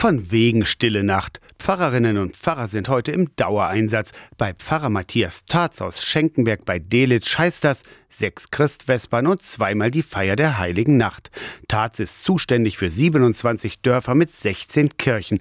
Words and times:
Von 0.00 0.30
wegen 0.30 0.64
Stille 0.64 1.02
Nacht. 1.02 1.40
Pfarrerinnen 1.58 2.18
und 2.18 2.36
Pfarrer 2.36 2.68
sind 2.68 2.88
heute 2.88 3.10
im 3.10 3.34
Dauereinsatz. 3.34 4.12
Bei 4.36 4.54
Pfarrer 4.54 4.90
Matthias 4.90 5.44
Tarz 5.44 5.82
aus 5.82 6.04
Schenkenberg 6.04 6.64
bei 6.64 6.78
Delitzsch 6.78 7.36
heißt 7.36 7.64
das 7.64 7.82
sechs 8.08 8.52
Christvespern 8.52 9.26
und 9.26 9.42
zweimal 9.42 9.90
die 9.90 10.04
Feier 10.04 10.36
der 10.36 10.58
Heiligen 10.58 10.98
Nacht. 10.98 11.32
Tarz 11.66 11.98
ist 11.98 12.22
zuständig 12.22 12.78
für 12.78 12.90
27 12.90 13.80
Dörfer 13.80 14.14
mit 14.14 14.32
16 14.32 14.98
Kirchen. 14.98 15.40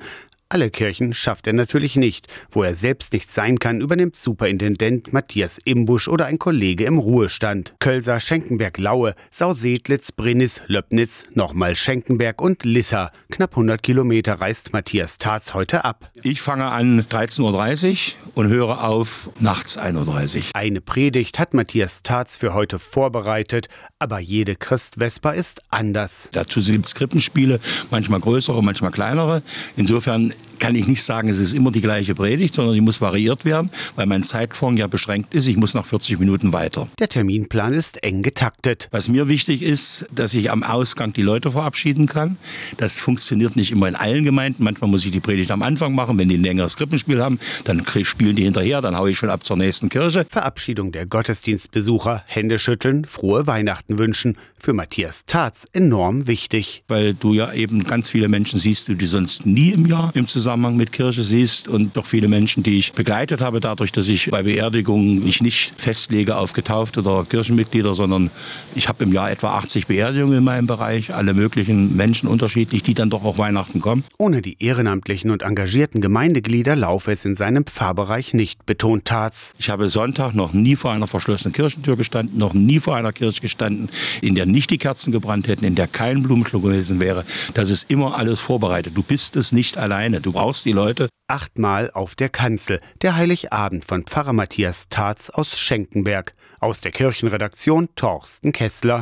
Alle 0.50 0.72
Kirchen 0.72 1.14
schafft 1.14 1.46
er 1.48 1.52
natürlich 1.52 1.98
nicht. 1.98 2.28
Wo 2.52 2.64
er 2.64 2.74
selbst 2.74 3.12
nicht 3.12 3.30
sein 3.30 3.60
kann, 3.60 3.82
übernimmt 3.82 4.16
Superintendent 4.16 5.12
Matthias 5.12 5.58
Imbusch 5.58 6.08
oder 6.08 6.26
ein 6.26 6.40
Kollege 6.40 6.86
im 6.86 7.00
Ruhestand. 7.00 7.74
Kölser, 7.80 8.22
Schenkenberg, 8.22 8.78
Laue, 8.78 9.14
Sausedlitz, 9.30 10.14
Brinnis, 10.14 10.62
Löbnitz, 10.68 11.26
nochmal 11.34 11.76
Schenkenberg 11.76 12.42
und 12.42 12.64
Lissa. 12.64 13.12
Knapp 13.30 13.52
100 13.52 13.84
Kilometer 13.84 14.36
reist 14.40 14.72
Matthias 14.72 15.18
Tarz 15.18 15.54
heute 15.54 15.84
ab. 15.84 16.12
Ich 16.24 16.40
fange 16.40 16.68
an 16.68 17.02
13.30 17.02 18.14
Uhr 18.24 18.32
und 18.36 18.48
höre 18.48 18.86
auf 18.86 19.30
nachts 19.42 19.78
1.30 19.78 20.38
Uhr. 20.38 20.44
Eine 20.54 20.80
Predigt 20.80 21.40
hat 21.40 21.54
Matthias 21.56 22.04
Tarz 22.04 22.38
für 22.38 22.54
heute 22.54 22.80
vorbereitet, 22.80 23.68
aber 24.00 24.20
jede 24.20 24.56
Christvesper 24.56 25.34
ist 25.34 25.62
anders. 25.72 26.30
Dazu 26.32 26.62
gibt 26.62 26.86
es 26.86 26.96
Krippenspiele, 26.96 27.60
manchmal 27.92 28.22
größere, 28.22 28.64
manchmal 28.64 28.92
kleinere. 28.92 29.42
Insofern 29.76 30.34
it. 30.38 30.57
Kann 30.60 30.76
ich 30.76 30.88
nicht 30.88 31.04
sagen, 31.04 31.30
es 31.30 31.40
ist 31.40 31.54
immer 31.54 31.72
die 31.72 31.82
gleiche 31.82 32.16
Predigt, 32.16 32.54
sondern 32.54 32.76
die 32.76 32.82
muss 32.82 33.02
variiert 33.02 33.46
werden, 33.46 33.70
weil 33.96 34.06
mein 34.06 34.24
Zeitfonds 34.24 34.80
ja 34.80 34.88
beschränkt 34.88 35.34
ist. 35.34 35.48
Ich 35.48 35.58
muss 35.58 35.74
nach 35.74 35.86
40 35.86 36.20
Minuten 36.20 36.54
weiter. 36.54 36.88
Der 37.00 37.10
Terminplan 37.10 37.74
ist 37.74 38.04
eng 38.04 38.24
getaktet. 38.24 38.88
Was 38.92 39.10
mir 39.10 39.30
wichtig 39.30 39.62
ist, 39.62 40.06
dass 40.14 40.34
ich 40.34 40.52
am 40.52 40.64
Ausgang 40.64 41.14
die 41.14 41.22
Leute 41.22 41.52
verabschieden 41.52 42.08
kann. 42.08 42.38
Das 42.78 43.00
funktioniert 43.00 43.56
nicht 43.56 43.72
immer 43.72 43.88
in 43.88 43.96
allen 43.96 44.24
Gemeinden. 44.24 44.64
Manchmal 44.64 44.90
muss 44.90 45.06
ich 45.06 45.12
die 45.12 45.20
Predigt 45.20 45.52
am 45.52 45.62
Anfang 45.62 45.94
machen. 45.94 46.18
Wenn 46.18 46.30
die 46.30 46.38
ein 46.38 46.44
längeres 46.44 46.78
Krippenspiel 46.78 47.22
haben, 47.22 47.40
dann 47.64 47.86
spielen 48.04 48.36
die 48.36 48.44
hinterher, 48.44 48.82
dann 48.82 48.98
haue 48.98 49.12
ich 49.12 49.18
schon 49.18 49.30
ab 49.30 49.44
zur 49.44 49.58
nächsten 49.58 49.90
Kirche. 49.90 50.26
Verabschiedung 50.30 50.92
der 50.92 51.06
Gottesdienstbesucher, 51.06 52.24
Hände 52.26 52.60
schütteln, 52.60 53.06
frohe 53.06 53.48
Weihnachten 53.48 53.98
wünschen. 53.98 54.38
Für 54.60 54.74
Matthias 54.74 55.24
Tatz 55.28 55.66
enorm 55.74 56.28
wichtig. 56.28 56.84
Weil 56.88 57.14
du 57.14 57.34
ja 57.34 57.54
eben 57.54 57.84
ganz 57.84 58.10
viele 58.10 58.28
Menschen 58.28 58.60
siehst, 58.60 58.88
die 58.88 59.06
sonst 59.06 59.46
nie 59.46 59.70
im 59.70 59.86
Jahr 59.86 60.12
im 60.16 60.28
Zusammenhang 60.28 60.47
Zusammenhang 60.48 60.78
mit 60.78 60.94
Kirche 60.94 61.24
siehst 61.24 61.68
und 61.68 61.98
doch 61.98 62.06
viele 62.06 62.30
Menschen, 62.30 62.64
die 62.64 62.78
ich 62.78 62.94
begleitet 62.94 63.42
habe, 63.42 63.60
dadurch, 63.60 63.92
dass 63.92 64.08
ich 64.08 64.32
bei 64.32 64.44
Beerdigungen 64.44 65.22
mich 65.22 65.42
nicht 65.42 65.74
festlege 65.76 66.38
auf 66.38 66.54
getaufte 66.54 67.02
oder 67.02 67.26
Kirchenmitglieder, 67.26 67.96
sondern 67.96 68.32
ich 68.74 68.88
habe 68.88 69.04
im 69.04 69.12
Jahr 69.12 69.30
etwa 69.30 69.58
80 69.58 69.88
Beerdigungen 69.88 70.38
in 70.38 70.44
meinem 70.46 70.66
Bereich, 70.66 71.14
alle 71.14 71.34
möglichen 71.34 71.98
Menschen 71.98 72.30
unterschiedlich, 72.30 72.82
die 72.82 72.94
dann 72.94 73.10
doch 73.10 73.26
auch 73.26 73.38
Weihnachten 73.38 73.82
kommen. 73.82 74.06
Ohne 74.18 74.42
die 74.42 74.56
ehrenamtlichen 74.64 75.32
und 75.32 75.42
engagierten 75.42 76.00
Gemeindeglieder 76.00 76.78
laufe 76.78 77.12
es 77.12 77.26
in 77.26 77.36
seinem 77.36 77.66
Pfarrbereich 77.66 78.34
nicht, 78.34 78.66
betont 78.66 79.04
Tarz. 79.04 79.54
Ich 79.60 79.70
habe 79.70 79.90
Sonntag 79.90 80.34
noch 80.34 80.54
nie 80.54 80.78
vor 80.78 80.94
einer 80.94 81.08
verschlossenen 81.08 81.52
Kirchentür 81.52 81.98
gestanden, 81.98 82.38
noch 82.38 82.54
nie 82.54 82.80
vor 82.80 82.96
einer 82.96 83.12
Kirche 83.12 83.42
gestanden, 83.42 83.90
in 84.22 84.36
der 84.36 84.46
nicht 84.46 84.70
die 84.70 84.78
Kerzen 84.78 85.12
gebrannt 85.12 85.50
hätten, 85.50 85.66
in 85.66 85.76
der 85.76 85.88
kein 85.88 86.24
Blumenschluck 86.24 86.64
gewesen 86.64 87.02
wäre. 87.02 87.26
Das 87.54 87.70
ist 87.70 87.92
immer 87.92 88.18
alles 88.18 88.40
vorbereitet. 88.40 88.94
Du 88.96 89.04
bist 89.04 89.36
es 89.36 89.52
nicht 89.52 89.78
alleine. 89.78 90.22
Du 90.22 90.37
brauchst 90.38 90.66
die 90.66 90.72
Leute. 90.72 91.10
Achtmal 91.28 91.90
auf 91.90 92.14
der 92.14 92.30
Kanzel, 92.30 92.80
der 93.02 93.16
Heiligabend 93.16 93.84
von 93.84 94.04
Pfarrer 94.04 94.34
Matthias 94.34 94.88
Tarz 94.88 95.32
aus 95.32 95.58
Schenkenberg. 95.58 96.34
Aus 96.60 96.80
der 96.80 96.92
Kirchenredaktion 96.92 97.90
Torsten 97.96 98.52
Kessler. 98.52 98.96